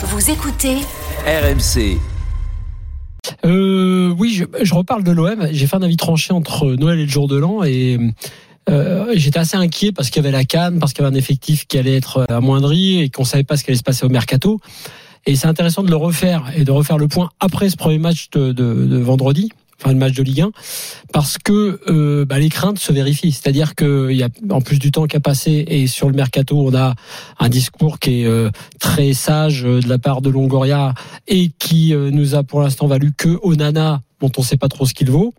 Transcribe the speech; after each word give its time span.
Vous 0.00 0.30
écoutez 0.30 0.76
RMC. 1.26 1.98
Euh, 3.44 4.14
oui, 4.16 4.32
je, 4.32 4.44
je 4.62 4.72
reparle 4.72 5.02
de 5.02 5.10
l'OM. 5.10 5.48
J'ai 5.50 5.66
fait 5.66 5.74
un 5.74 5.82
avis 5.82 5.96
tranché 5.96 6.32
entre 6.32 6.66
Noël 6.76 7.00
et 7.00 7.04
le 7.04 7.10
jour 7.10 7.26
de 7.26 7.36
l'an 7.36 7.64
et 7.64 7.98
euh, 8.70 9.12
j'étais 9.16 9.40
assez 9.40 9.56
inquiet 9.56 9.90
parce 9.90 10.10
qu'il 10.10 10.22
y 10.22 10.26
avait 10.26 10.36
la 10.36 10.44
canne, 10.44 10.78
parce 10.78 10.92
qu'il 10.92 11.02
y 11.02 11.06
avait 11.06 11.16
un 11.16 11.18
effectif 11.18 11.66
qui 11.66 11.78
allait 11.78 11.96
être 11.96 12.24
amoindri 12.28 13.00
et 13.00 13.10
qu'on 13.10 13.24
savait 13.24 13.42
pas 13.42 13.56
ce 13.56 13.64
qui 13.64 13.70
allait 13.70 13.78
se 13.78 13.82
passer 13.82 14.06
au 14.06 14.08
mercato. 14.08 14.60
Et 15.26 15.34
c'est 15.34 15.48
intéressant 15.48 15.82
de 15.82 15.90
le 15.90 15.96
refaire 15.96 16.44
et 16.54 16.62
de 16.62 16.70
refaire 16.70 16.96
le 16.96 17.08
point 17.08 17.30
après 17.40 17.68
ce 17.68 17.76
premier 17.76 17.98
match 17.98 18.30
de, 18.30 18.52
de, 18.52 18.86
de 18.86 18.98
vendredi, 18.98 19.50
enfin 19.80 19.92
le 19.92 19.98
match 19.98 20.14
de 20.14 20.22
Ligue 20.22 20.42
1, 20.42 20.50
parce 21.12 21.38
que 21.38 21.80
euh, 21.88 22.24
bah, 22.24 22.38
les 22.38 22.48
craintes 22.48 22.78
se 22.78 22.92
vérifient. 22.92 23.32
C'est-à-dire 23.32 23.74
qu'il 23.74 24.16
y 24.16 24.22
a 24.22 24.28
en 24.50 24.60
plus 24.60 24.78
du 24.78 24.90
temps 24.90 25.06
qui 25.06 25.16
a 25.16 25.20
passé 25.20 25.64
et 25.68 25.86
sur 25.86 26.08
le 26.08 26.14
mercato, 26.14 26.60
on 26.60 26.74
a 26.74 26.94
un 27.38 27.48
discours 27.48 27.98
qui 27.98 28.22
est 28.22 28.26
euh, 28.26 28.50
très 28.80 29.12
sage 29.12 29.64
euh, 29.64 29.80
de 29.80 29.88
la 29.88 29.98
part 29.98 30.20
de 30.20 30.30
Longoria 30.30 30.94
et 31.26 31.50
qui 31.58 31.94
euh, 31.94 32.10
nous 32.10 32.34
a 32.34 32.42
pour 32.42 32.60
l'instant 32.60 32.86
valu 32.86 33.12
que 33.16 33.38
Onana, 33.42 34.02
dont 34.20 34.32
on 34.36 34.40
ne 34.40 34.46
sait 34.46 34.56
pas 34.56 34.68
trop 34.68 34.86
ce 34.86 34.94
qu'il 34.94 35.10
vaut. 35.10 35.32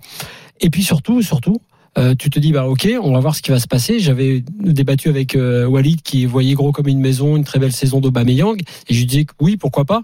Et 0.61 0.69
puis 0.69 0.83
surtout, 0.83 1.21
surtout, 1.21 1.57
euh, 1.97 2.15
tu 2.17 2.29
te 2.29 2.39
dis 2.39 2.51
bah 2.51 2.67
ok, 2.67 2.87
on 3.01 3.13
va 3.13 3.19
voir 3.19 3.35
ce 3.35 3.41
qui 3.41 3.51
va 3.51 3.59
se 3.59 3.67
passer. 3.67 3.99
J'avais 3.99 4.43
débattu 4.59 5.09
avec 5.09 5.35
euh, 5.35 5.65
Walid 5.65 6.01
qui 6.01 6.25
voyait 6.25 6.53
gros 6.53 6.71
comme 6.71 6.87
une 6.87 6.99
maison, 6.99 7.35
une 7.35 7.43
très 7.43 7.59
belle 7.59 7.71
saison 7.71 7.99
d'Aubameyang, 7.99 8.59
et 8.87 8.93
je 8.93 8.99
lui 8.99 9.05
disais 9.05 9.25
que 9.25 9.33
oui, 9.39 9.57
pourquoi 9.57 9.85
pas. 9.85 10.03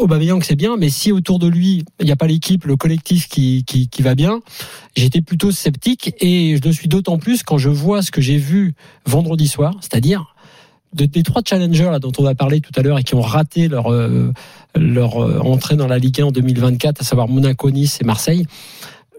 Aubameyang 0.00 0.42
c'est 0.42 0.56
bien, 0.56 0.76
mais 0.76 0.88
si 0.88 1.12
autour 1.12 1.38
de 1.38 1.46
lui 1.46 1.84
il 1.98 2.06
n'y 2.06 2.12
a 2.12 2.16
pas 2.16 2.26
l'équipe, 2.26 2.64
le 2.64 2.76
collectif 2.76 3.28
qui, 3.28 3.64
qui, 3.64 3.88
qui 3.88 4.02
va 4.02 4.14
bien, 4.14 4.40
j'étais 4.96 5.20
plutôt 5.20 5.50
sceptique 5.52 6.14
et 6.20 6.56
je 6.56 6.66
le 6.66 6.72
suis 6.72 6.88
d'autant 6.88 7.18
plus 7.18 7.42
quand 7.42 7.58
je 7.58 7.68
vois 7.68 8.02
ce 8.02 8.10
que 8.10 8.20
j'ai 8.20 8.36
vu 8.36 8.74
vendredi 9.06 9.48
soir, 9.48 9.74
c'est-à-dire 9.80 10.34
de, 10.94 11.04
des 11.04 11.22
trois 11.22 11.42
challengers 11.44 11.90
là, 11.90 11.98
dont 11.98 12.12
on 12.18 12.26
a 12.26 12.34
parlé 12.34 12.60
tout 12.60 12.72
à 12.76 12.82
l'heure 12.82 12.98
et 12.98 13.04
qui 13.04 13.14
ont 13.14 13.20
raté 13.20 13.68
leur 13.68 13.92
euh, 13.92 14.32
leur 14.74 15.22
euh, 15.22 15.38
entrée 15.40 15.76
dans 15.76 15.86
la 15.86 15.98
Ligue 15.98 16.20
1 16.20 16.26
en 16.26 16.32
2024, 16.32 17.00
à 17.00 17.04
savoir 17.04 17.28
Monaco, 17.28 17.70
Nice 17.70 17.98
et 18.00 18.04
Marseille 18.04 18.46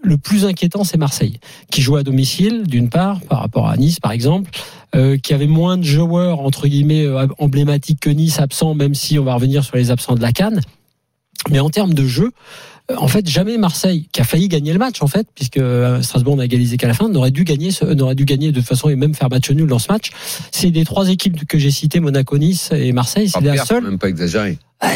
le 0.03 0.17
plus 0.17 0.45
inquiétant, 0.45 0.83
c'est 0.83 0.97
Marseille, 0.97 1.39
qui 1.71 1.81
joue 1.81 1.95
à 1.95 2.03
domicile, 2.03 2.63
d'une 2.67 2.89
part, 2.89 3.21
par 3.21 3.39
rapport 3.39 3.67
à 3.69 3.77
Nice, 3.77 3.99
par 3.99 4.11
exemple, 4.11 4.49
euh, 4.95 5.17
qui 5.17 5.33
avait 5.33 5.47
moins 5.47 5.77
de 5.77 5.83
joueurs, 5.83 6.39
entre 6.39 6.67
guillemets, 6.67 7.05
euh, 7.05 7.27
emblématiques 7.39 7.99
que 7.99 8.09
Nice, 8.09 8.39
absents, 8.39 8.73
même 8.73 8.95
si 8.95 9.19
on 9.19 9.23
va 9.23 9.35
revenir 9.35 9.63
sur 9.63 9.77
les 9.77 9.91
absents 9.91 10.16
de 10.16 10.22
la 10.22 10.31
Cannes. 10.31 10.61
Mais 11.49 11.59
en 11.59 11.69
termes 11.69 11.94
de 11.94 12.05
jeu, 12.05 12.31
euh, 12.91 12.95
en 12.97 13.07
fait, 13.07 13.27
jamais 13.27 13.57
Marseille, 13.57 14.07
qui 14.11 14.22
a 14.22 14.23
failli 14.23 14.47
gagner 14.47 14.73
le 14.73 14.79
match, 14.79 15.02
en 15.02 15.07
fait, 15.07 15.27
puisque 15.33 15.57
euh, 15.57 16.02
Strasbourg 16.02 16.35
n'a 16.35 16.45
égalisé 16.45 16.77
qu'à 16.77 16.88
la 16.88 16.94
fin, 16.94 17.07
n'aurait 17.09 17.31
dû 17.31 17.44
gagner, 17.44 17.69
n'aurait 17.95 18.16
dû 18.16 18.25
gagner 18.25 18.52
de 18.52 18.59
toute 18.59 18.67
façon 18.67 18.89
et 18.89 18.95
même 18.95 19.13
faire 19.13 19.29
match 19.29 19.49
nul 19.52 19.67
dans 19.67 19.79
ce 19.79 19.91
match. 19.91 20.11
C'est 20.52 20.72
des 20.72 20.83
trois 20.83 21.09
équipes 21.09 21.45
que 21.45 21.57
j'ai 21.57 21.72
citées, 21.72 21.99
Monaco, 21.99 22.38
Nice 22.38 22.69
et 22.73 22.91
Marseille, 22.91 23.29
c'est 23.29 23.39
Pas 23.39 23.55
la 23.55 23.66
seule. 23.66 23.83
même 23.83 23.99
pas 23.99 24.09
exagéré. 24.09 24.57
Ah, 24.83 24.95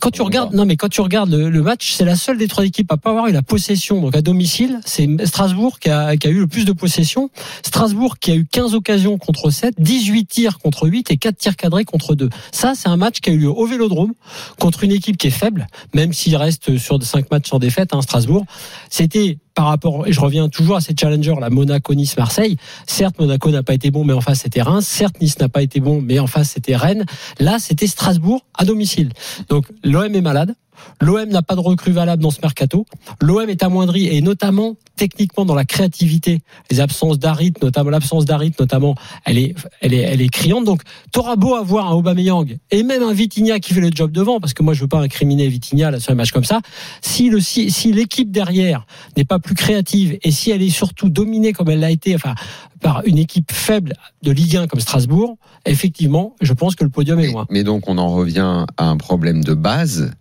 Quand 0.00 0.10
tu 0.10 0.22
regardes, 0.22 0.52
non 0.52 0.64
mais 0.66 0.76
quand 0.76 0.88
tu 0.88 1.00
regardes 1.00 1.32
le, 1.32 1.62
match, 1.62 1.92
c'est 1.92 2.04
la 2.04 2.16
seule 2.16 2.38
des 2.38 2.48
trois 2.48 2.64
équipes 2.64 2.90
à 2.90 2.96
pas 2.96 3.10
avoir 3.10 3.28
eu 3.28 3.32
la 3.32 3.42
possession. 3.42 4.00
Donc 4.00 4.16
à 4.16 4.20
domicile, 4.20 4.80
c'est 4.84 5.08
Strasbourg 5.24 5.78
qui 5.78 5.90
a, 5.90 6.16
qui 6.16 6.26
a 6.26 6.30
eu 6.30 6.40
le 6.40 6.48
plus 6.48 6.64
de 6.64 6.72
possession. 6.72 7.30
Strasbourg 7.64 8.18
qui 8.18 8.32
a 8.32 8.34
eu 8.34 8.44
15 8.44 8.74
occasions 8.74 9.16
contre 9.16 9.50
7, 9.50 9.74
18 9.78 10.26
tirs 10.26 10.58
contre 10.58 10.88
8 10.88 11.12
et 11.12 11.16
4 11.18 11.36
tirs 11.36 11.56
cadrés 11.56 11.84
contre 11.84 12.16
2. 12.16 12.28
Ça, 12.50 12.74
c'est 12.74 12.88
un 12.88 12.96
match 12.96 13.20
qui 13.20 13.30
a 13.30 13.32
eu 13.32 13.38
lieu 13.38 13.50
au 13.50 13.64
Vélodrome 13.64 14.12
contre 14.58 14.82
une 14.82 14.92
équipe 14.92 15.16
qui 15.16 15.28
est 15.28 15.30
faible, 15.30 15.68
même 15.94 16.12
s'il 16.12 16.34
reste 16.34 16.76
sur 16.76 17.00
5 17.00 17.30
matchs 17.30 17.48
sans 17.48 17.60
défaite, 17.60 17.94
hein, 17.94 18.02
Strasbourg. 18.02 18.44
C'était 18.90 19.38
par 19.56 19.66
rapport, 19.66 20.06
et 20.06 20.12
je 20.12 20.20
reviens 20.20 20.48
toujours 20.48 20.76
à 20.76 20.80
ces 20.80 20.94
challengers, 20.94 21.34
la 21.40 21.48
Monaco, 21.50 21.94
Nice, 21.94 22.16
Marseille. 22.16 22.58
Certes, 22.86 23.18
Monaco 23.18 23.50
n'a 23.50 23.62
pas 23.62 23.72
été 23.72 23.90
bon, 23.90 24.04
mais 24.04 24.12
en 24.12 24.20
face 24.20 24.40
c'était 24.40 24.62
Reims. 24.62 24.86
Certes, 24.86 25.20
Nice 25.20 25.40
n'a 25.40 25.48
pas 25.48 25.62
été 25.62 25.80
bon, 25.80 26.02
mais 26.02 26.18
en 26.18 26.26
face 26.26 26.50
c'était 26.50 26.76
Rennes. 26.76 27.06
Là, 27.40 27.56
c'était 27.58 27.86
Strasbourg 27.86 28.44
à 28.54 28.66
domicile. 28.66 29.10
Donc 29.48 29.64
l'OM 29.82 30.14
est 30.14 30.20
malade. 30.20 30.54
L'OM 31.00 31.28
n'a 31.28 31.42
pas 31.42 31.54
de 31.54 31.60
recrue 31.60 31.92
valable 31.92 32.22
dans 32.22 32.30
ce 32.30 32.40
mercato. 32.42 32.86
L'OM 33.20 33.48
est 33.48 33.62
amoindri 33.62 34.06
et 34.06 34.20
notamment 34.20 34.76
techniquement 34.96 35.44
dans 35.44 35.54
la 35.54 35.64
créativité. 35.64 36.40
Les 36.70 36.80
absences 36.80 37.18
d'Arit, 37.18 37.52
notamment 37.62 37.90
l'absence 37.90 38.24
d'Arit, 38.24 38.52
notamment, 38.58 38.94
elle 39.24 39.38
est, 39.38 39.54
elle 39.80 39.92
est, 39.92 40.00
elle 40.00 40.22
est 40.22 40.28
criante. 40.28 40.64
Donc, 40.64 40.82
t'auras 41.12 41.36
beau 41.36 41.54
avoir 41.54 41.90
un 41.90 41.94
Aubameyang 41.94 42.56
et 42.70 42.82
même 42.82 43.02
un 43.02 43.12
Vitinha 43.12 43.60
qui 43.60 43.74
fait 43.74 43.80
le 43.80 43.90
job 43.94 44.10
devant, 44.10 44.40
parce 44.40 44.54
que 44.54 44.62
moi 44.62 44.72
je 44.72 44.80
veux 44.80 44.88
pas 44.88 45.00
incriminer 45.00 45.48
Vitinha 45.48 45.90
là 45.90 46.00
sur 46.00 46.12
un 46.12 46.14
match 46.14 46.32
comme 46.32 46.44
ça. 46.44 46.60
Si 47.02 47.28
le, 47.28 47.40
si, 47.40 47.70
si 47.70 47.92
l'équipe 47.92 48.30
derrière 48.30 48.86
n'est 49.16 49.24
pas 49.24 49.38
plus 49.38 49.54
créative 49.54 50.18
et 50.22 50.30
si 50.30 50.50
elle 50.50 50.62
est 50.62 50.70
surtout 50.70 51.08
dominée 51.10 51.52
comme 51.52 51.68
elle 51.68 51.80
l'a 51.80 51.90
été, 51.90 52.14
enfin, 52.14 52.34
par 52.80 53.02
une 53.04 53.18
équipe 53.18 53.52
faible 53.52 53.94
de 54.22 54.32
Ligue 54.32 54.56
1 54.56 54.66
comme 54.66 54.80
Strasbourg, 54.80 55.36
effectivement, 55.66 56.34
je 56.40 56.52
pense 56.52 56.74
que 56.74 56.84
le 56.84 56.90
podium 56.90 57.18
est 57.20 57.26
Mais, 57.26 57.32
loin. 57.32 57.46
mais 57.50 57.64
donc, 57.64 57.88
on 57.88 57.98
en 57.98 58.08
revient 58.08 58.64
à 58.76 58.84
un 58.84 58.96
problème 58.96 59.44
de 59.44 59.54
base. 59.54 60.12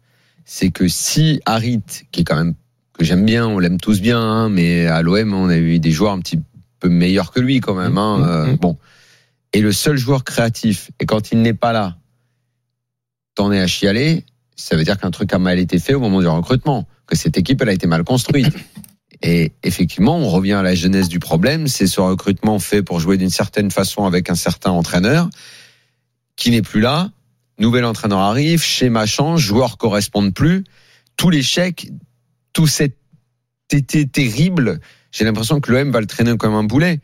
C'est 0.46 0.70
que 0.70 0.88
si 0.88 1.42
Harit, 1.46 1.82
qui 2.12 2.22
est 2.22 2.24
quand 2.24 2.36
même, 2.36 2.54
que 2.94 3.04
j'aime 3.04 3.26
bien, 3.26 3.48
on 3.48 3.60
l'aime 3.60 3.80
tous 3.80 4.00
bien, 4.00 4.20
hein, 4.20 4.50
mais 4.50 4.86
à 4.86 5.02
l'OM, 5.02 5.34
on 5.34 5.50
a 5.50 5.58
eu 5.58 5.80
des 5.80 5.92
joueurs 5.92 6.14
un 6.14 6.20
petit 6.20 6.40
peu 6.80 6.88
meilleurs 6.88 7.32
que 7.32 7.40
lui 7.40 7.60
quand 7.60 7.74
même. 7.74 7.98
Hein, 7.98 8.20
Mmh, 8.20 8.24
euh, 8.24 8.46
mmh. 8.54 8.56
bon. 8.58 8.78
Et 9.54 9.62
le 9.62 9.72
seul 9.72 9.98
joueur 9.98 10.24
créatif, 10.24 10.92
et 11.00 11.06
quand 11.06 11.32
il 11.32 11.42
n'est 11.42 11.54
pas 11.54 11.72
là, 11.74 11.98
t'en 13.36 13.52
es 13.52 13.60
à 13.60 13.68
chialer, 13.68 14.26
ça 14.56 14.76
veut 14.76 14.84
dire 14.84 14.98
qu'un 14.98 15.12
truc 15.12 15.34
a 15.34 15.40
mal 15.40 15.60
été 15.60 15.80
fait 15.80 15.94
au 15.94 16.00
moment 16.00 16.22
du 16.22 16.28
recrutement, 16.28 16.88
que 17.08 17.16
cette 17.16 17.38
équipe, 17.38 17.62
elle 17.62 17.70
a 17.70 17.74
été 17.74 17.88
mal 17.88 18.04
construite. 18.04 18.54
Et 19.22 19.54
effectivement, 19.64 20.18
on 20.18 20.30
revient 20.30 20.54
à 20.54 20.62
la 20.62 20.76
genèse 20.76 21.08
du 21.08 21.20
problème, 21.20 21.68
c'est 21.68 21.88
ce 21.88 22.02
recrutement 22.02 22.60
fait 22.60 22.84
pour 22.84 23.00
jouer 23.00 23.18
d'une 23.18 23.30
certaine 23.30 23.72
façon 23.72 24.06
avec 24.06 24.30
un 24.30 24.36
certain 24.36 24.72
entraîneur 24.72 25.30
qui 26.36 26.52
n'est 26.52 26.62
plus 26.62 26.82
là. 26.82 27.12
Nouvel 27.58 27.86
entraîneur 27.86 28.20
arrive, 28.20 28.62
schéma 28.62 29.06
change, 29.06 29.42
joueurs 29.42 29.78
correspondent 29.78 30.34
plus. 30.34 30.64
Tout 31.16 31.30
l'échec, 31.30 31.90
tout 32.54 32.68
cet 32.68 32.98
été 33.72 34.08
terrible, 34.08 34.80
j'ai 35.12 35.24
l'impression 35.24 35.62
que 35.62 35.72
l'OM 35.72 35.92
va 35.92 36.02
le 36.02 36.08
traîner 36.08 36.36
comme 36.38 36.54
un 36.54 36.64
boulet. 36.64 37.00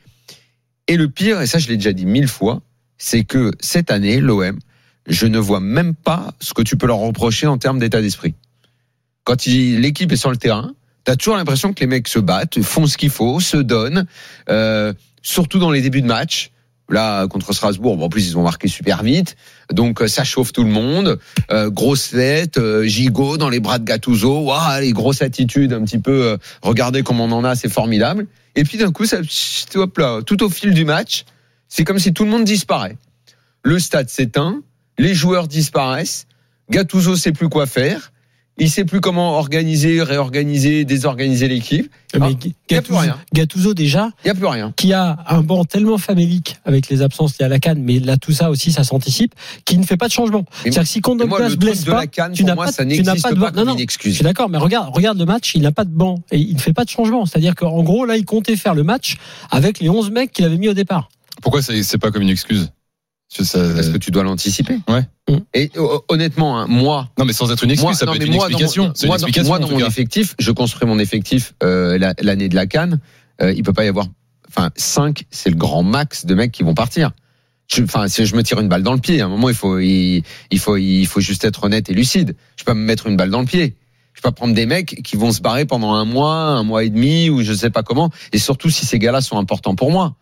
Et 0.87 0.97
le 0.97 1.09
pire, 1.09 1.41
et 1.41 1.47
ça 1.47 1.59
je 1.59 1.69
l'ai 1.69 1.77
déjà 1.77 1.93
dit 1.93 2.05
mille 2.05 2.27
fois, 2.27 2.61
c'est 2.97 3.23
que 3.23 3.51
cette 3.59 3.91
année, 3.91 4.19
l'OM, 4.19 4.59
je 5.07 5.25
ne 5.25 5.39
vois 5.39 5.59
même 5.59 5.95
pas 5.95 6.33
ce 6.39 6.53
que 6.53 6.61
tu 6.61 6.77
peux 6.77 6.87
leur 6.87 6.97
reprocher 6.97 7.47
en 7.47 7.57
termes 7.57 7.79
d'état 7.79 8.01
d'esprit. 8.01 8.35
Quand 9.23 9.45
l'équipe 9.45 10.11
est 10.11 10.17
sur 10.17 10.31
le 10.31 10.37
terrain, 10.37 10.73
t'as 11.03 11.15
toujours 11.15 11.35
l'impression 11.35 11.73
que 11.73 11.79
les 11.79 11.87
mecs 11.87 12.07
se 12.07 12.19
battent, 12.19 12.61
font 12.61 12.87
ce 12.87 12.97
qu'il 12.97 13.09
faut, 13.09 13.39
se 13.39 13.57
donnent, 13.57 14.05
euh, 14.49 14.93
surtout 15.21 15.59
dans 15.59 15.71
les 15.71 15.81
débuts 15.81 16.01
de 16.01 16.07
match. 16.07 16.51
Là, 16.91 17.25
contre 17.27 17.53
Strasbourg, 17.53 17.95
bon, 17.95 18.05
en 18.05 18.09
plus, 18.09 18.27
ils 18.27 18.37
ont 18.37 18.43
marqué 18.43 18.67
super 18.67 19.01
vite. 19.01 19.37
Donc, 19.71 20.01
euh, 20.01 20.07
ça 20.07 20.25
chauffe 20.25 20.51
tout 20.51 20.63
le 20.63 20.69
monde. 20.69 21.19
Euh, 21.49 21.69
grosse 21.69 22.07
fête, 22.07 22.57
euh, 22.57 22.83
gigot 22.83 23.37
dans 23.37 23.49
les 23.49 23.61
bras 23.61 23.79
de 23.79 23.85
Gattuso. 23.85 24.41
Waouh, 24.41 24.81
les 24.81 24.91
grosses 24.91 25.21
attitudes, 25.21 25.71
un 25.71 25.83
petit 25.83 25.99
peu, 25.99 26.37
regardez 26.61 27.01
comme 27.01 27.21
on 27.21 27.31
en 27.31 27.45
a, 27.45 27.55
c'est 27.55 27.69
formidable. 27.69 28.27
Et 28.55 28.65
puis, 28.65 28.77
d'un 28.77 28.91
coup, 28.91 29.05
ça, 29.05 29.19
là, 29.97 30.21
tout 30.25 30.43
au 30.43 30.49
fil 30.49 30.73
du 30.73 30.83
match, 30.83 31.23
c'est 31.69 31.85
comme 31.85 31.99
si 31.99 32.13
tout 32.13 32.25
le 32.25 32.29
monde 32.29 32.43
disparaît. 32.43 32.97
Le 33.63 33.79
stade 33.79 34.09
s'éteint, 34.09 34.61
les 34.97 35.13
joueurs 35.13 35.47
disparaissent. 35.47 36.27
Gattuso 36.69 37.15
sait 37.15 37.31
plus 37.31 37.47
quoi 37.47 37.67
faire. 37.67 38.11
Il 38.61 38.69
sait 38.69 38.85
plus 38.85 39.01
comment 39.01 39.37
organiser, 39.37 40.03
réorganiser, 40.03 40.85
désorganiser 40.85 41.47
l'équipe. 41.47 41.91
Mais 42.13 42.19
Ah, 42.21 42.29
G- 42.29 42.53
y 42.69 42.75
a 42.75 42.81
plus 42.81 42.93
Gattuso, 42.93 42.97
rien. 42.99 43.17
Gattuso, 43.33 43.73
déjà, 43.73 44.11
Il 44.23 44.27
y 44.27 44.29
a 44.29 44.35
plus 44.35 44.45
rien. 44.45 44.71
qui 44.77 44.93
a 44.93 45.17
un 45.27 45.41
banc 45.41 45.65
tellement 45.65 45.97
famélique 45.97 46.57
avec 46.63 46.87
les 46.89 47.01
absences 47.01 47.39
liées 47.39 47.45
à 47.45 47.49
la 47.49 47.59
canne, 47.59 47.81
mais 47.81 47.99
là 47.99 48.17
tout 48.17 48.31
ça 48.33 48.49
aussi 48.51 48.71
ça 48.71 48.83
s'anticipe, 48.83 49.33
qui 49.65 49.77
ne 49.77 49.83
fait 49.83 49.97
pas 49.97 50.07
de 50.07 50.13
changement. 50.13 50.45
C'est-à-dire 50.61 50.83
que 50.83 50.87
si 50.87 51.01
Kondogbia 51.01 51.39
le 51.45 51.49
se 51.49 51.55
blesse 51.55 51.83
de 51.85 51.91
pas, 51.91 52.01
la 52.01 52.07
canne, 52.07 52.33
tu 52.33 52.43
pour 52.43 52.49
n'as 52.49 52.55
moi, 52.55 52.65
pas, 52.65 52.71
ça 52.71 52.83
tu 52.85 52.89
n'as 52.89 52.95
n'existe 52.97 53.23
pas 53.23 53.31
de 53.33 53.39
banc. 53.39 53.47
comme 53.47 53.55
Non, 53.55 53.65
non, 53.65 53.71
une 53.73 53.79
je 53.79 53.83
excuse. 53.83 54.13
suis 54.15 54.23
d'accord, 54.23 54.47
mais 54.49 54.57
regarde, 54.59 54.93
regarde 54.93 55.17
le 55.17 55.25
match, 55.25 55.53
il 55.55 55.61
n'a 55.63 55.71
pas 55.71 55.83
de 55.85 55.89
banc 55.89 56.21
et 56.31 56.37
il 56.37 56.53
ne 56.53 56.59
fait 56.61 56.73
pas 56.73 56.83
de 56.85 56.89
changement. 56.89 57.25
C'est-à-dire 57.25 57.55
qu'en 57.55 57.81
gros 57.81 58.05
là 58.05 58.15
il 58.15 58.25
comptait 58.25 58.55
faire 58.55 58.75
le 58.75 58.83
match 58.83 59.15
avec 59.49 59.79
les 59.79 59.89
11 59.89 60.11
mecs 60.11 60.31
qu'il 60.31 60.45
avait 60.45 60.57
mis 60.57 60.69
au 60.69 60.73
départ. 60.75 61.09
Pourquoi 61.41 61.61
c'est 61.63 61.97
pas 61.97 62.11
comme 62.11 62.21
une 62.21 62.29
excuse? 62.29 62.71
Ça- 63.31 63.73
Parce 63.73 63.89
que 63.89 63.97
tu 63.97 64.11
dois 64.11 64.23
l'anticiper. 64.23 64.77
Ouais. 64.87 65.01
Mm. 65.29 65.37
Et 65.53 65.71
euh, 65.77 65.97
honnêtement, 66.09 66.59
hein, 66.59 66.67
moi, 66.67 67.09
Non, 67.17 67.25
mais 67.25 67.33
sans 67.33 67.51
être 67.51 67.63
une 67.63 67.71
excuse, 67.71 67.83
moi, 67.85 67.93
ça 67.93 68.05
non, 68.05 68.11
peut 68.11 68.17
être 68.17 68.25
une 68.27 68.33
moi, 68.33 68.45
mon- 68.45 68.49
explication. 68.49 68.83
Une 69.01 69.07
moi, 69.07 69.17
dans- 69.17 69.25
explication, 69.27 69.47
moi, 69.49 69.59
dans 69.59 69.69
mon 69.69 69.79
effectif, 69.85 70.35
je 70.39 70.51
construis 70.51 70.87
mon 70.87 70.99
effectif 70.99 71.53
euh, 71.63 71.97
la- 71.97 72.13
l'année 72.21 72.49
de 72.49 72.55
la 72.55 72.65
Cannes. 72.65 72.99
Euh, 73.41 73.53
il 73.53 73.63
peut 73.63 73.73
pas 73.73 73.85
y 73.85 73.87
avoir. 73.87 74.07
Enfin, 74.49 74.69
5, 74.75 75.23
c'est 75.31 75.49
le 75.49 75.55
grand 75.55 75.81
max 75.83 76.25
de 76.25 76.35
mecs 76.35 76.51
qui 76.51 76.63
vont 76.63 76.73
partir. 76.73 77.11
Je- 77.73 77.83
Enfin, 77.83 78.09
si 78.09 78.25
je 78.25 78.35
me 78.35 78.43
tire 78.43 78.59
une 78.59 78.67
balle 78.67 78.83
dans 78.83 78.93
le 78.93 78.99
pied, 78.99 79.21
à 79.21 79.25
un 79.25 79.29
moment, 79.29 79.47
il 79.47 79.55
faut, 79.55 79.79
il, 79.79 80.23
il 80.51 80.59
faut, 80.59 80.75
il 80.75 81.05
faut 81.05 81.21
juste 81.21 81.45
être 81.45 81.63
honnête 81.63 81.89
et 81.89 81.93
lucide. 81.93 82.35
Je 82.57 82.63
peux 82.65 82.71
pas 82.71 82.73
me 82.77 82.83
mettre 82.85 83.07
une 83.07 83.15
balle 83.15 83.29
dans 83.29 83.39
le 83.39 83.45
pied. 83.45 83.77
Je 84.13 84.19
peux 84.21 84.27
pas 84.27 84.33
prendre 84.33 84.53
des 84.53 84.65
mecs 84.65 85.01
qui 85.05 85.15
vont 85.15 85.31
se 85.31 85.39
barrer 85.39 85.65
pendant 85.65 85.93
un 85.93 86.03
mois, 86.03 86.33
un 86.35 86.63
mois 86.63 86.83
et 86.83 86.89
demi, 86.89 87.29
ou 87.29 87.43
je 87.43 87.53
sais 87.53 87.69
pas 87.69 87.81
comment. 87.81 88.09
Et 88.33 88.39
surtout 88.39 88.69
si 88.69 88.85
ces 88.85 88.99
gars-là 88.99 89.21
sont 89.21 89.37
importants 89.37 89.73
pour 89.75 89.89
moi. 89.89 90.15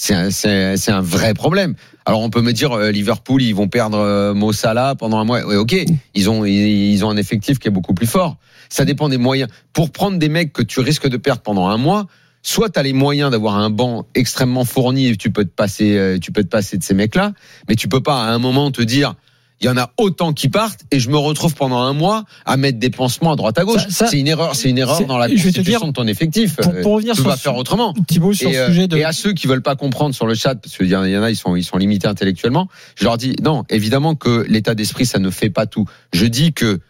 C'est 0.00 0.14
un, 0.14 0.30
c'est, 0.30 0.92
un 0.92 1.00
vrai 1.00 1.34
problème. 1.34 1.74
Alors 2.06 2.20
on 2.20 2.30
peut 2.30 2.40
me 2.40 2.52
dire 2.52 2.70
euh, 2.70 2.92
Liverpool 2.92 3.42
ils 3.42 3.52
vont 3.52 3.66
perdre 3.66 3.98
euh, 3.98 4.32
Mo 4.32 4.52
Salah 4.52 4.94
pendant 4.94 5.18
un 5.18 5.24
mois. 5.24 5.44
Ouais, 5.44 5.56
ok, 5.56 5.74
ils 6.14 6.30
ont 6.30 6.44
ils 6.44 7.04
ont 7.04 7.10
un 7.10 7.16
effectif 7.16 7.58
qui 7.58 7.66
est 7.66 7.72
beaucoup 7.72 7.94
plus 7.94 8.06
fort. 8.06 8.36
Ça 8.68 8.84
dépend 8.84 9.08
des 9.08 9.18
moyens. 9.18 9.50
Pour 9.72 9.90
prendre 9.90 10.16
des 10.16 10.28
mecs 10.28 10.52
que 10.52 10.62
tu 10.62 10.78
risques 10.78 11.08
de 11.08 11.16
perdre 11.16 11.42
pendant 11.42 11.66
un 11.66 11.78
mois, 11.78 12.06
soit 12.42 12.70
tu 12.70 12.78
as 12.78 12.84
les 12.84 12.92
moyens 12.92 13.32
d'avoir 13.32 13.56
un 13.56 13.70
banc 13.70 14.06
extrêmement 14.14 14.64
fourni 14.64 15.08
et 15.08 15.16
tu 15.16 15.32
peux 15.32 15.44
te 15.44 15.50
passer 15.50 15.96
euh, 15.96 16.18
tu 16.20 16.30
peux 16.30 16.44
te 16.44 16.48
passer 16.48 16.78
de 16.78 16.84
ces 16.84 16.94
mecs-là, 16.94 17.32
mais 17.68 17.74
tu 17.74 17.88
peux 17.88 18.00
pas 18.00 18.22
à 18.22 18.30
un 18.30 18.38
moment 18.38 18.70
te 18.70 18.82
dire 18.82 19.16
il 19.60 19.66
y 19.66 19.68
en 19.68 19.76
a 19.76 19.90
autant 19.96 20.32
qui 20.32 20.48
partent 20.48 20.80
et 20.90 21.00
je 21.00 21.10
me 21.10 21.16
retrouve 21.16 21.54
pendant 21.54 21.78
un 21.78 21.92
mois 21.92 22.24
à 22.44 22.56
mettre 22.56 22.78
des 22.78 22.90
pansements 22.90 23.32
à 23.32 23.36
droite 23.36 23.58
à 23.58 23.64
gauche. 23.64 23.82
C'est 23.88 24.18
une 24.18 24.28
erreur, 24.28 24.54
c'est 24.54 24.70
une 24.70 24.78
erreur 24.78 25.04
dans 25.06 25.18
la 25.18 25.28
constitution 25.28 25.62
dire, 25.62 25.84
de 25.86 25.92
ton 25.92 26.06
effectif. 26.06 26.56
Pour, 26.56 26.72
pour 26.80 26.92
revenir 26.94 27.14
tu 27.14 27.22
sur 27.22 27.30
vas 27.30 27.36
faire 27.36 27.56
autrement. 27.56 27.94
Thibaut, 28.06 28.32
sur 28.32 28.50
Et, 28.50 28.58
euh, 28.58 28.68
sujet 28.68 28.86
de. 28.86 28.96
et 28.96 29.04
à 29.04 29.12
ceux 29.12 29.32
qui 29.32 29.46
veulent 29.46 29.62
pas 29.62 29.76
comprendre 29.76 30.14
sur 30.14 30.26
le 30.26 30.34
chat, 30.34 30.54
parce 30.54 30.76
qu'il 30.76 30.86
y 30.86 30.94
en 30.94 31.02
a, 31.02 31.08
il 31.08 31.12
y 31.12 31.18
en 31.18 31.22
a, 31.22 31.30
ils 31.30 31.36
sont, 31.36 31.56
ils 31.56 31.64
sont 31.64 31.76
limités 31.76 32.06
intellectuellement. 32.06 32.68
Je 32.94 33.04
leur 33.04 33.18
dis 33.18 33.34
non, 33.42 33.64
évidemment 33.68 34.14
que 34.14 34.44
l'état 34.48 34.74
d'esprit, 34.74 35.06
ça 35.06 35.18
ne 35.18 35.30
fait 35.30 35.50
pas 35.50 35.66
tout. 35.66 35.86
Je 36.12 36.26
dis 36.26 36.52
que 36.52 36.80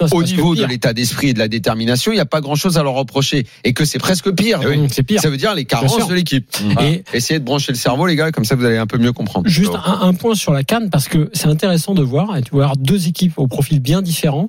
Non, 0.00 0.06
au 0.12 0.22
niveau 0.22 0.54
de 0.54 0.64
l'état 0.64 0.92
d'esprit 0.92 1.28
et 1.28 1.34
de 1.34 1.38
la 1.38 1.48
détermination, 1.48 2.12
il 2.12 2.14
n'y 2.16 2.20
a 2.20 2.26
pas 2.26 2.40
grand 2.40 2.54
chose 2.54 2.78
à 2.78 2.82
leur 2.82 2.94
reprocher 2.94 3.46
et 3.64 3.72
que 3.72 3.84
c'est 3.84 3.98
presque 3.98 4.30
pire. 4.32 4.60
Oui. 4.66 4.86
C'est 4.90 5.02
pire. 5.02 5.20
Ça 5.20 5.28
veut 5.30 5.36
dire 5.36 5.54
les 5.54 5.64
carences 5.64 6.08
de 6.08 6.14
l'équipe. 6.14 6.46
Et- 6.80 7.02
Essayez 7.12 7.38
de 7.40 7.44
brancher 7.44 7.72
le 7.72 7.78
cerveau, 7.78 8.06
les 8.06 8.16
gars, 8.16 8.32
comme 8.32 8.44
ça 8.44 8.54
vous 8.54 8.64
allez 8.64 8.78
un 8.78 8.86
peu 8.86 8.98
mieux 8.98 9.12
comprendre. 9.12 9.48
Juste 9.48 9.72
un, 9.84 10.00
un 10.02 10.14
point 10.14 10.34
sur 10.34 10.52
la 10.52 10.64
canne 10.64 10.90
parce 10.90 11.08
que 11.08 11.30
c'est 11.32 11.48
intéressant 11.48 11.94
de 11.94 12.02
voir. 12.02 12.36
Et 12.36 12.42
tu 12.42 12.50
vas 12.52 12.62
avoir 12.64 12.76
deux 12.76 13.08
équipes 13.08 13.34
au 13.38 13.46
profil 13.46 13.80
bien 13.80 14.02
différents 14.02 14.48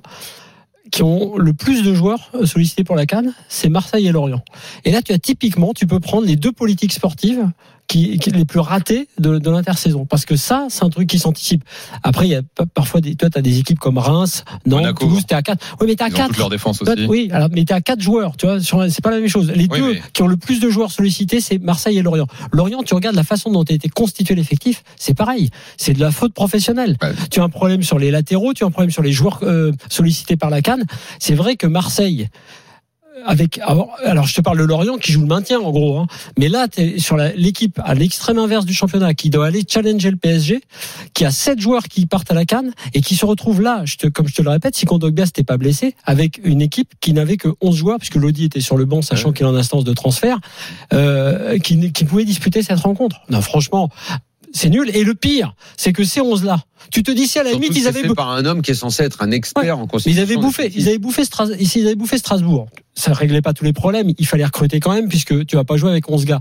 qui 0.90 1.02
ont 1.02 1.36
le 1.38 1.54
plus 1.54 1.82
de 1.82 1.94
joueurs 1.94 2.30
sollicités 2.44 2.84
pour 2.84 2.96
la 2.96 3.06
canne, 3.06 3.32
c'est 3.48 3.70
Marseille 3.70 4.06
et 4.08 4.12
Lorient. 4.12 4.42
Et 4.84 4.90
là, 4.90 5.00
tu 5.00 5.12
as 5.12 5.18
typiquement, 5.18 5.72
tu 5.74 5.86
peux 5.86 6.00
prendre 6.00 6.26
les 6.26 6.36
deux 6.36 6.52
politiques 6.52 6.92
sportives 6.92 7.48
qui, 7.92 8.18
qui 8.18 8.30
les 8.30 8.44
plus 8.46 8.58
ratées 8.60 9.06
de, 9.18 9.38
de 9.38 9.50
l'intersaison, 9.50 10.06
parce 10.06 10.24
que 10.24 10.34
ça, 10.36 10.66
c'est 10.70 10.82
un 10.84 10.88
truc 10.88 11.08
qui 11.08 11.18
s'anticipe. 11.18 11.62
Après, 12.02 12.26
il 12.26 12.30
y 12.30 12.34
a 12.34 12.40
pa- 12.42 12.64
parfois 12.66 13.00
des, 13.02 13.14
toi, 13.16 13.28
t'as 13.30 13.42
des 13.42 13.58
équipes 13.58 13.78
comme 13.78 13.98
Reims, 13.98 14.44
Nantes. 14.64 14.98
Toulouse, 14.98 15.24
t'es 15.26 15.34
à 15.34 15.42
4 15.42 15.76
Oui, 15.80 15.86
mais 15.88 15.94
t'es 15.96 16.04
à 16.04 16.08
Ils 16.08 16.14
ont 16.14 16.16
4 16.16 16.28
toute 16.28 16.38
leur 16.38 16.48
défense 16.50 16.80
aussi. 16.80 17.06
oui, 17.06 17.28
alors, 17.32 17.48
mais 17.52 17.64
t'es 17.64 17.74
à 17.74 17.80
quatre 17.82 18.00
joueurs, 18.00 18.36
tu 18.36 18.46
vois, 18.46 18.58
c'est 18.60 19.02
pas 19.02 19.10
la 19.10 19.18
même 19.18 19.28
chose. 19.28 19.50
Les 19.54 19.66
Oui, 19.70 19.78
deux 19.78 19.92
mais- 19.94 20.02
qui 20.12 20.22
ont 20.22 20.26
le 20.26 20.36
plus 20.38 20.58
de 20.60 20.70
joueurs 20.70 20.90
sollicités, 20.90 21.40
c'est 21.40 21.58
Marseille 21.58 21.98
et 21.98 22.02
Lorient. 22.02 22.26
Lorient, 22.52 22.82
tu 22.82 22.94
regardes 22.94 23.16
la 23.16 23.24
façon 23.24 23.50
dont 23.50 23.62
a 23.62 23.72
été 23.72 23.88
constitué 23.90 24.34
l'effectif, 24.34 24.82
c'est 24.96 25.14
pareil. 25.14 25.50
C'est 25.76 25.92
de 25.92 26.00
la 26.00 26.10
faute 26.10 26.32
professionnelle. 26.32 26.96
Ouais. 27.02 27.12
Tu 27.30 27.40
as 27.40 27.44
un 27.44 27.48
problème 27.50 27.82
sur 27.82 27.98
les 27.98 28.10
latéraux, 28.10 28.54
tu 28.54 28.64
as 28.64 28.66
un 28.66 28.70
problème 28.70 28.90
sur 28.90 29.02
les 29.02 29.12
joueurs 29.12 29.40
euh, 29.42 29.72
sollicités 29.90 30.36
par 30.36 30.48
la 30.50 30.62
Cannes. 30.62 30.84
C'est 31.18 31.34
vrai 31.34 31.56
que 31.56 31.66
Marseille, 31.66 32.28
avec 33.26 33.58
alors, 33.58 33.96
alors, 34.04 34.26
je 34.26 34.34
te 34.34 34.40
parle 34.40 34.58
de 34.58 34.64
Lorient 34.64 34.96
qui 34.98 35.12
joue 35.12 35.20
le 35.20 35.26
maintien 35.26 35.60
en 35.60 35.70
gros, 35.70 35.98
hein. 35.98 36.06
mais 36.38 36.48
là 36.48 36.68
tu 36.68 36.80
es 36.80 36.98
sur 36.98 37.16
l'équipe 37.16 37.80
à 37.84 37.94
l'extrême 37.94 38.38
inverse 38.38 38.64
du 38.64 38.74
championnat 38.74 39.14
qui 39.14 39.30
doit 39.30 39.46
aller 39.46 39.62
challenger 39.68 40.10
le 40.10 40.16
PSG, 40.16 40.60
qui 41.14 41.24
a 41.24 41.30
sept 41.30 41.60
joueurs 41.60 41.84
qui 41.84 42.06
partent 42.06 42.30
à 42.30 42.34
la 42.34 42.44
Cannes 42.44 42.72
et 42.94 43.00
qui 43.00 43.16
se 43.16 43.24
retrouve 43.24 43.62
là, 43.62 43.82
je 43.84 43.96
te, 43.96 44.06
comme 44.06 44.28
je 44.28 44.34
te 44.34 44.42
le 44.42 44.50
répète, 44.50 44.76
si 44.76 44.86
Kondogbia 44.86 45.24
n'était 45.24 45.44
pas 45.44 45.56
blessé, 45.56 45.94
avec 46.04 46.40
une 46.44 46.62
équipe 46.62 46.92
qui 47.00 47.12
n'avait 47.12 47.36
que 47.36 47.48
11 47.60 47.76
joueurs 47.76 47.98
puisque 47.98 48.16
Lodi 48.16 48.44
était 48.44 48.60
sur 48.60 48.76
le 48.76 48.84
banc 48.84 49.02
sachant 49.02 49.32
qu'il 49.32 49.46
est 49.46 49.48
en 49.48 49.56
instance 49.56 49.84
de 49.84 49.92
transfert, 49.92 50.38
euh, 50.92 51.58
qui, 51.58 51.92
qui 51.92 52.04
pouvait 52.04 52.24
disputer 52.24 52.62
cette 52.62 52.80
rencontre. 52.80 53.22
Non 53.28 53.40
franchement. 53.40 53.90
C'est 54.52 54.68
nul. 54.68 54.90
Et 54.94 55.02
le 55.04 55.14
pire, 55.14 55.54
c'est 55.76 55.92
que 55.92 56.04
ces 56.04 56.20
11 56.20 56.44
là, 56.44 56.62
tu 56.90 57.02
te 57.02 57.10
dis 57.10 57.26
si 57.26 57.38
à 57.38 57.42
la 57.42 57.50
Surtout 57.50 57.62
limite 57.62 57.78
ils 57.78 57.88
avaient 57.88 58.02
fait 58.02 58.14
par 58.14 58.30
un 58.30 58.44
homme 58.44 58.60
qui 58.62 58.70
est 58.72 58.74
censé 58.74 59.02
être 59.02 59.22
un 59.22 59.30
expert 59.30 59.78
en 59.78 59.82
mais 59.82 59.86
constitution. 59.88 60.22
ils 60.22 60.22
avaient 60.22 60.36
bouffé, 60.40 60.70
ils 60.74 60.88
avaient 60.88 60.98
bouffé, 60.98 61.22
Stras- 61.24 61.56
ils 61.58 61.86
avaient 61.86 61.94
bouffé 61.94 62.18
Strasbourg. 62.18 62.66
Ça 62.94 63.12
réglait 63.14 63.40
pas 63.40 63.54
tous 63.54 63.64
les 63.64 63.72
problèmes. 63.72 64.10
Il 64.18 64.26
fallait 64.26 64.44
recruter 64.44 64.78
quand 64.80 64.92
même 64.92 65.08
puisque 65.08 65.46
tu 65.46 65.56
vas 65.56 65.64
pas 65.64 65.76
jouer 65.76 65.90
avec 65.90 66.10
11 66.10 66.24
gars. 66.26 66.40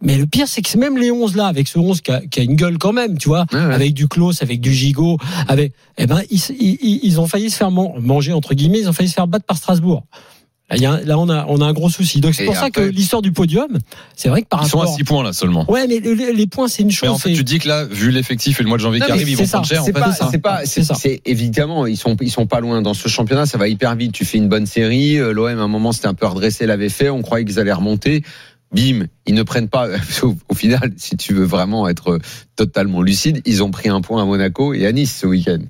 Mais 0.00 0.16
le 0.16 0.26
pire, 0.26 0.46
c'est 0.46 0.62
que 0.62 0.78
même 0.78 0.96
les 0.96 1.10
11 1.10 1.34
là, 1.34 1.46
avec 1.48 1.66
ce 1.66 1.78
11 1.80 2.00
qui 2.02 2.12
a, 2.12 2.20
qui 2.20 2.38
a 2.38 2.42
une 2.44 2.54
gueule 2.54 2.78
quand 2.78 2.92
même, 2.92 3.18
tu 3.18 3.28
vois, 3.28 3.46
Ouais, 3.52 3.58
ouais. 3.58 3.74
avec 3.74 3.94
du 3.94 4.06
Klaus, 4.06 4.42
avec 4.42 4.60
du 4.60 4.72
Gigot, 4.72 5.18
avec, 5.48 5.72
eh 5.96 6.06
ben, 6.06 6.22
ils, 6.30 6.40
ils, 6.60 7.00
ils 7.02 7.18
ont 7.20 7.26
failli 7.26 7.50
se 7.50 7.56
faire 7.56 7.72
man- 7.72 7.90
manger, 7.98 8.32
entre 8.32 8.54
guillemets, 8.54 8.78
ils 8.78 8.88
ont 8.88 8.92
failli 8.92 9.08
se 9.08 9.14
faire 9.14 9.26
battre 9.26 9.44
par 9.46 9.56
Strasbourg. 9.56 10.04
Là, 10.70 10.76
il 10.76 10.82
y 10.82 10.86
a- 10.86 11.00
là, 11.02 11.18
on 11.18 11.28
a, 11.30 11.46
on 11.48 11.60
a 11.62 11.64
un 11.66 11.72
gros 11.72 11.88
souci. 11.88 12.20
Donc, 12.20 12.34
c'est 12.34 12.44
pour 12.44 12.54
ça 12.56 12.70
que 12.70 12.80
l'histoire 12.80 13.22
du 13.22 13.32
podium, 13.32 13.78
c'est 14.14 14.28
vrai 14.28 14.42
que 14.42 14.48
par 14.48 14.62
Ils 14.64 14.68
sont 14.68 14.78
à 14.78 14.80
rapport. 14.82 14.96
6 14.96 15.04
points 15.04 15.22
là 15.24 15.32
seulement. 15.32 15.64
Ouais, 15.70 15.86
mais 15.88 15.98
les, 16.00 16.32
les 16.34 16.46
points, 16.46 16.68
c'est 16.68 16.82
une 16.82 16.88
Mais 16.88 16.94
chose. 16.94 17.08
en 17.08 17.16
fait, 17.18 17.32
tu 17.32 17.42
dis 17.42 17.58
que 17.58 17.68
là, 17.68 17.84
vu 17.84 18.10
l'effectif 18.10 18.60
et 18.60 18.62
le 18.62 18.68
mois 18.68 18.76
de 18.76 18.82
janvier 18.82 19.00
Non, 19.00 19.06
qui 19.06 19.12
mais 19.12 19.16
arrive, 19.16 19.28
ils 19.30 19.36
c'est 19.38 19.44
vont 19.44 19.48
prendre 19.50 19.66
cher. 19.66 19.80
En 19.82 19.84
C'est 19.86 19.92
fait, 19.94 20.00
pas, 20.00 20.12
c'est 20.12 20.18
ça. 20.18 20.28
c'est 20.30 20.38
pas, 20.38 20.60
C'est 20.64 20.66
c'est, 20.66 20.84
ça. 20.84 20.94
c'est 20.94 21.22
évidemment, 21.24 21.86
ils 21.86 21.96
sont, 21.96 22.16
ils 22.20 22.30
sont 22.30 22.46
pas 22.46 22.60
loin 22.60 22.82
dans 22.82 22.92
ce 22.92 23.08
championnat. 23.08 23.46
Ça 23.46 23.56
va 23.56 23.66
hyper 23.68 23.96
vite. 23.96 24.12
Tu 24.12 24.26
fais 24.26 24.36
une 24.36 24.48
bonne 24.48 24.66
série. 24.66 25.18
euh, 25.18 25.32
L'OM, 25.32 25.46
à 25.58 25.62
un 25.62 25.68
moment, 25.68 25.92
c'était 25.92 26.08
un 26.08 26.14
peu 26.14 26.26
redressé, 26.26 26.66
l'avait 26.66 26.90
fait. 26.90 27.08
On 27.08 27.22
croyait 27.22 27.46
qu'ils 27.46 27.58
allaient 27.58 27.72
remonter. 27.72 28.22
Bim, 28.70 29.06
ils 29.26 29.34
ne 29.34 29.42
prennent 29.44 29.68
pas. 29.70 29.88
Au, 30.22 30.36
au 30.50 30.54
final, 30.54 30.92
si 30.98 31.16
tu 31.16 31.32
veux 31.32 31.46
vraiment 31.46 31.88
être 31.88 32.18
totalement 32.56 33.00
lucide, 33.00 33.40
ils 33.46 33.62
ont 33.62 33.70
pris 33.70 33.88
un 33.88 34.02
point 34.02 34.20
à 34.22 34.26
Monaco 34.26 34.74
et 34.74 34.86
à 34.86 34.92
Nice 34.92 35.16
ce 35.22 35.26
week-end. 35.26 35.60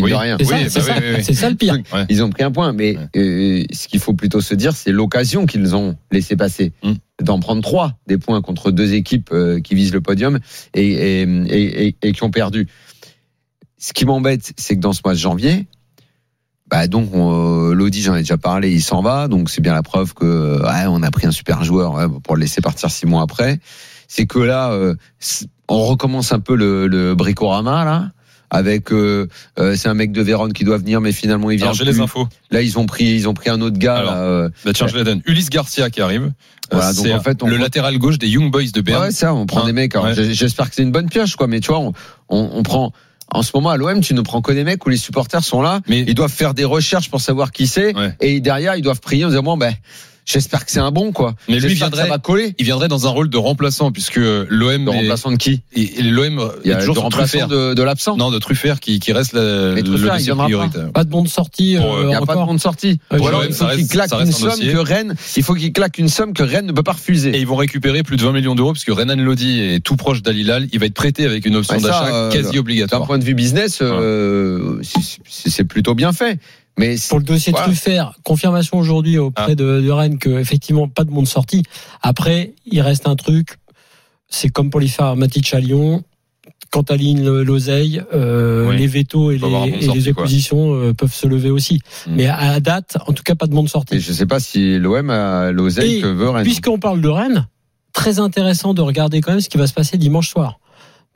Mine 0.00 0.04
Oui. 0.04 0.10
de 0.10 0.16
rien. 0.16 0.36
c'est 0.38 0.44
ça, 0.44 0.52
Oui, 0.54 1.00
bah 1.00 1.16
oui, 1.18 1.50
le 1.50 1.54
pire. 1.56 1.74
Ouais. 1.92 2.06
Ils 2.08 2.22
ont 2.22 2.30
pris 2.30 2.42
un 2.42 2.50
point, 2.50 2.72
mais 2.72 2.96
Ouais. 2.96 3.06
euh, 3.16 3.64
ce 3.72 3.88
qu'il 3.88 4.00
faut 4.00 4.14
plutôt 4.14 4.40
se 4.40 4.54
dire, 4.54 4.74
c'est 4.74 4.92
l'occasion 4.92 5.46
qu'ils 5.46 5.74
ont 5.76 5.96
laissé 6.10 6.36
passer. 6.36 6.72
Mm. 6.82 6.92
D'en 7.22 7.40
prendre 7.40 7.62
trois 7.62 7.98
des 8.06 8.16
points 8.18 8.40
contre 8.42 8.70
deux 8.70 8.94
équipes 8.94 9.30
euh, 9.32 9.60
qui 9.60 9.74
visent 9.74 9.92
le 9.92 10.00
podium 10.00 10.38
et, 10.74 11.22
et, 11.22 11.96
et, 12.00 12.12
qui 12.12 12.22
ont 12.22 12.30
perdu. 12.30 12.68
Ce 13.76 13.92
qui 13.92 14.04
m'embête, 14.06 14.52
c'est 14.56 14.76
que 14.76 14.80
dans 14.80 14.92
ce 14.92 15.00
mois 15.04 15.14
de 15.14 15.18
janvier, 15.18 15.66
bah 16.70 16.86
donc 16.86 17.14
on, 17.14 17.70
euh, 17.70 17.74
Lodi, 17.74 18.02
j'en 18.02 18.14
ai 18.14 18.20
déjà 18.20 18.36
parlé, 18.36 18.70
il 18.72 18.82
s'en 18.82 19.02
va, 19.02 19.26
donc 19.26 19.50
c'est 19.50 19.60
bien 19.62 19.72
la 19.72 19.82
preuve 19.82 20.14
que 20.14 20.60
ouais, 20.62 20.86
on 20.88 21.02
a 21.02 21.10
pris 21.10 21.26
un 21.26 21.30
super 21.32 21.64
joueur 21.64 21.94
ouais, 21.94 22.04
pour 22.22 22.36
le 22.36 22.40
laisser 22.42 22.60
partir 22.60 22.90
six 22.90 23.06
mois 23.06 23.22
après. 23.22 23.58
C'est 24.06 24.26
que 24.26 24.38
là, 24.38 24.70
euh, 24.72 24.94
on 25.68 25.84
recommence 25.86 26.32
un 26.32 26.40
peu 26.40 26.54
le, 26.56 26.86
le 26.86 27.14
bricorama 27.14 27.84
là. 27.84 28.10
Avec, 28.50 28.92
euh, 28.92 29.28
euh, 29.58 29.76
c'est 29.76 29.88
un 29.88 29.94
mec 29.94 30.10
de 30.12 30.22
Vérone 30.22 30.52
qui 30.54 30.64
doit 30.64 30.78
venir, 30.78 31.00
mais 31.02 31.12
finalement 31.12 31.50
il 31.50 31.56
vient 31.58 31.66
Alors 31.66 31.74
j'ai 31.74 31.84
les 31.84 32.00
infos. 32.00 32.26
Là, 32.50 32.62
ils 32.62 32.78
ont 32.78 32.86
pris, 32.86 33.04
ils 33.04 33.28
ont 33.28 33.34
pris 33.34 33.50
un 33.50 33.60
autre 33.60 33.76
gars. 33.78 33.96
Alors, 33.96 34.14
là, 34.14 34.20
euh, 34.22 34.48
Bah, 34.64 34.72
tiens, 34.74 34.86
je 34.86 34.96
les 34.96 35.04
donne. 35.04 35.20
Ulysse 35.26 35.50
Garcia 35.50 35.90
qui 35.90 36.00
arrive. 36.00 36.32
Voilà, 36.70 36.88
Euh, 36.88 36.92
donc 36.94 37.04
c'est 37.06 37.12
en 37.12 37.20
fait, 37.20 37.42
on 37.42 37.48
le 37.48 37.56
latéral 37.58 37.96
gauche 37.98 38.18
des 38.18 38.28
Young 38.28 38.50
Boys 38.50 38.70
de 38.72 38.80
Berne. 38.80 39.02
ouais, 39.04 39.10
ça, 39.10 39.34
on 39.34 39.44
prend 39.46 39.62
Hein, 39.62 39.66
des 39.66 39.72
mecs. 39.72 39.94
alors, 39.94 40.06
ouais. 40.08 40.32
J'espère 40.34 40.68
que 40.70 40.76
c'est 40.76 40.82
une 40.82 40.92
bonne 40.92 41.08
pioche, 41.10 41.36
quoi. 41.36 41.46
Mais 41.46 41.60
tu 41.60 41.68
vois, 41.68 41.78
on, 41.80 41.92
on, 42.30 42.50
on 42.54 42.62
prend. 42.62 42.92
En 43.30 43.42
ce 43.42 43.50
moment, 43.54 43.68
à 43.68 43.76
l'OM, 43.76 44.00
tu 44.00 44.14
ne 44.14 44.22
prends 44.22 44.40
que 44.40 44.52
des 44.52 44.64
mecs 44.64 44.84
où 44.86 44.88
les 44.88 44.96
supporters 44.96 45.44
sont 45.44 45.60
là. 45.60 45.80
Mais 45.86 46.00
Ils 46.08 46.14
doivent 46.14 46.32
faire 46.32 46.54
des 46.54 46.64
recherches 46.64 47.10
pour 47.10 47.20
savoir 47.20 47.52
qui 47.52 47.66
c'est. 47.66 47.94
Ouais. 47.94 48.14
Et 48.20 48.40
derrière, 48.40 48.76
ils 48.76 48.82
doivent 48.82 49.00
prier 49.00 49.26
en 49.26 49.28
disant 49.28 49.42
bon, 49.42 49.58
ben, 49.58 49.74
j'espère 50.30 50.64
que 50.66 50.70
c'est 50.70 50.78
un 50.80 50.90
bon, 50.90 51.10
quoi. 51.12 51.34
Mais 51.48 51.58
lui 51.58 51.74
viendrait- 51.74 52.02
ça 52.04 52.08
va 52.08 52.18
coller. 52.18 52.54
il 52.58 52.64
viendrait 52.64 52.88
dans 52.88 53.06
un 53.06 53.10
rôle 53.10 53.30
de 53.30 53.36
remplaçant 53.38 53.90
puisque 53.92 54.16
l'OM 54.16 54.46
Le 54.50 54.92
est- 54.92 54.96
remplaçant 55.00 55.30
de 55.32 55.36
qui? 55.36 55.62
l'OM 56.00 56.52
Il 56.64 56.70
y 56.70 56.72
a 56.72 56.76
toujours 56.76 56.94
sur 56.96 57.02
remplaçant 57.04 57.38
Truffert. 57.38 57.48
de, 57.48 57.74
de 57.74 57.82
l'absent. 57.82 58.16
Non, 58.16 58.30
de 58.30 58.38
Truffert 58.38 58.80
qui, 58.80 59.00
qui 59.00 59.12
reste 59.12 59.32
la, 59.32 59.74
le 59.74 59.82
prioritaire. 59.82 60.92
Pas 60.92 61.04
de 61.04 61.08
bon 61.10 61.22
de 61.22 61.28
sortie 61.28 61.76
Pour, 61.80 61.94
euh, 61.94 61.98
euh, 62.00 62.02
Il 62.04 62.08
n'y 62.08 62.14
a 62.14 62.20
pas 62.20 62.34
de 62.36 62.44
bon 62.44 62.54
de 62.54 62.60
sortie. 62.60 63.00
Alors, 63.10 63.40
ouais, 63.40 63.46
il 63.48 63.54
ça 63.54 63.66
faut 63.66 63.70
qu'il 63.72 63.80
reste- 63.80 63.90
claque 63.92 64.10
ça 64.10 64.20
une 64.20 64.32
somme 64.32 64.50
dossier. 64.50 64.72
que 64.72 64.78
Rennes, 64.78 65.14
il 65.36 65.42
faut 65.42 65.54
qu'il 65.54 65.72
claque 65.72 65.98
une 65.98 66.08
somme 66.08 66.32
que 66.34 66.42
Rennes 66.42 66.66
ne 66.66 66.72
peut 66.72 66.82
pas 66.82 66.92
refuser. 66.92 67.30
Et 67.36 67.38
ils 67.40 67.46
vont 67.46 67.56
récupérer 67.56 68.02
plus 68.02 68.16
de 68.16 68.22
20 68.22 68.32
millions 68.32 68.54
d'euros 68.54 68.72
puisque 68.72 68.90
Renan 68.90 69.16
Lodi 69.16 69.60
est 69.60 69.80
tout 69.80 69.96
proche 69.96 70.22
d'Alilal. 70.22 70.68
Il 70.72 70.78
va 70.78 70.86
être 70.86 70.94
prêté 70.94 71.24
avec 71.24 71.46
une 71.46 71.56
option 71.56 71.76
Ouais, 71.76 71.82
d'achat 71.82 72.06
euh, 72.14 72.30
quasi 72.30 72.52
D'un 72.52 72.58
obligatoire. 72.60 73.06
point 73.06 73.18
de 73.18 73.24
vue 73.24 73.34
business, 73.34 73.78
euh, 73.80 74.80
c'est 75.28 75.64
plutôt 75.64 75.94
bien 75.94 76.12
fait. 76.12 76.38
Mais 76.78 76.96
Pour 77.08 77.18
le 77.18 77.24
dossier 77.24 77.52
Voilà. 77.52 77.66
de 77.66 77.72
Truffert, 77.72 78.12
confirmation 78.24 78.78
aujourd'hui 78.78 79.18
auprès 79.18 79.52
Ah. 79.52 79.54
de, 79.54 79.80
de 79.80 79.90
Rennes 79.90 80.18
que 80.18 80.38
effectivement 80.38 80.88
pas 80.88 81.04
de 81.04 81.10
monde 81.10 81.26
sorti. 81.26 81.62
Après, 82.02 82.54
il 82.66 82.80
reste 82.80 83.06
un 83.08 83.16
truc, 83.16 83.58
c'est 84.30 84.48
comme 84.48 84.70
pour 84.70 84.80
les 84.80 84.88
faire 84.88 85.16
Matic 85.16 85.52
à 85.54 85.60
Lyon. 85.60 86.02
Quand 86.70 86.90
l'oseille, 87.42 88.02
euh, 88.12 88.68
Oui. 88.68 88.76
les 88.76 88.86
vétos 88.86 89.30
et 89.30 89.34
les, 89.34 89.40
bon 89.40 89.64
et 89.64 89.80
sorti, 89.82 90.00
les 90.00 90.12
quoi. 90.12 90.22
oppositions 90.24 90.74
euh, 90.74 90.92
peuvent 90.92 91.12
se 91.14 91.26
lever 91.26 91.50
aussi. 91.50 91.80
Mm. 92.06 92.10
Mais 92.14 92.26
à 92.26 92.46
la 92.52 92.60
date, 92.60 92.98
en 93.06 93.12
tout 93.14 93.22
cas, 93.22 93.34
pas 93.34 93.46
de 93.46 93.54
monde 93.54 93.66
Et 93.66 93.70
sorti. 93.70 94.00
je 94.00 94.12
sais 94.12 94.26
pas 94.26 94.38
si 94.38 94.78
l'OM 94.78 95.08
a 95.08 95.50
l'oseille 95.50 95.96
Et 95.96 96.00
que 96.02 96.06
veut 96.08 96.28
Rennes. 96.28 96.44
Puisqu'on 96.44 96.78
parle 96.78 97.00
de 97.00 97.08
Rennes, 97.08 97.48
très 97.94 98.18
intéressant 98.18 98.74
de 98.74 98.82
regarder 98.82 99.22
quand 99.22 99.30
même 99.32 99.40
ce 99.40 99.48
qui 99.48 99.56
va 99.56 99.66
se 99.66 99.72
passer 99.72 99.96
dimanche 99.96 100.28
soir. 100.28 100.57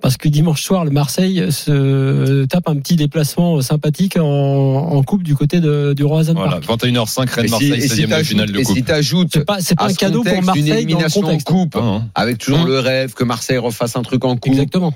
Parce 0.03 0.17
que 0.17 0.29
dimanche 0.29 0.63
soir, 0.63 0.85
le 0.85 0.91
Marseille 0.91 1.51
se 1.53 2.45
tape 2.47 2.69
un 2.69 2.77
petit 2.77 2.97
déplacement 2.97 3.61
sympathique 3.63 4.17
en, 4.17 4.25
en 4.25 5.03
coupe 5.05 5.23
du 5.23 5.37
côté 5.37 5.61
de, 5.61 5.93
du 5.95 6.03
Roazhon 6.05 6.35
Voilà, 6.35 6.61
Park. 6.61 6.83
21h05, 6.85 7.23
Et 7.23 7.27
si, 7.29 7.35
Rennes-Marseille, 7.41 7.73
et 7.73 7.81
si 7.89 8.03
16e 8.03 8.07
de 8.07 8.11
t'ajoutes- 8.11 8.25
finale 8.27 8.51
de 8.53 8.59
et 8.59 8.63
coupe. 8.65 8.77
si 8.77 8.83
t'ajoutes 8.83 9.29
C'est 9.33 9.45
pas, 9.45 9.61
c'est 9.61 9.77
pas 9.77 9.85
à 9.85 9.87
un 9.87 9.91
ce 9.91 9.95
cadeau 9.99 10.23
pour 10.25 10.33
contexte 10.33 10.47
Marseille 10.47 10.65
dans 10.69 10.75
le 10.75 10.81
élimination 10.81 11.21
en 11.21 11.25
contexte. 11.25 11.47
coupe, 11.47 11.77
Hein, 11.77 12.03
hein. 12.05 12.09
avec 12.17 12.39
toujours 12.39 12.65
le 12.67 12.81
rêve 12.81 13.15
que 13.15 13.23
Marseille 13.25 13.59
refasse 13.59 13.95
un 13.95 14.03
truc 14.03 14.25
en 14.25 14.37
coupe, 14.37 14.53
Exactement. 14.53 14.93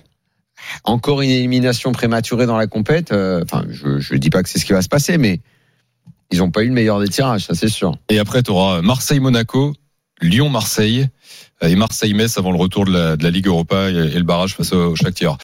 encore 0.82 1.22
une 1.22 1.30
élimination 1.30 1.92
prématurée 1.92 2.46
dans 2.46 2.56
la 2.58 2.66
compète. 2.66 3.12
euh, 3.12 3.44
Enfin, 3.44 3.64
je 3.70 4.00
je 4.00 4.14
dis 4.16 4.30
pas 4.30 4.42
que 4.42 4.48
c'est 4.48 4.58
ce 4.58 4.64
qui 4.66 4.72
va 4.72 4.82
se 4.82 4.88
passer, 4.88 5.18
mais 5.18 5.40
ils 6.32 6.42
ont 6.42 6.50
pas 6.50 6.64
eu 6.64 6.66
le 6.68 6.74
meilleur 6.74 6.98
des 6.98 7.08
tirages, 7.08 7.44
ça 7.46 7.54
c'est 7.54 7.68
sûr. 7.68 7.96
Et 8.08 8.18
après, 8.18 8.42
tu 8.42 8.50
auras 8.50 8.82
Marseille-Monaco, 8.82 9.72
Lyon-Marseille 10.22 11.08
et 11.62 11.74
Marseille-Metz 11.74 12.38
avant 12.38 12.52
le 12.52 12.58
retour 12.58 12.84
de 12.84 12.92
la, 12.92 13.30
Ligue 13.30 13.46
Europa 13.46 13.90
et, 13.90 13.94
et 13.94 14.18
le 14.18 14.22
barrage 14.22 14.54
face 14.54 14.72
au 14.72 14.94
Shakhtar. 14.94 15.34